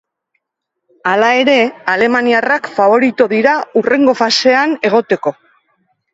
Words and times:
Hala 1.11 1.27
ere, 1.41 1.57
alemaniarrak 1.93 2.71
faborito 2.79 3.29
dira 3.35 3.55
hurrengo 3.83 4.19
fasean 4.25 4.77
egoteko. 4.93 5.37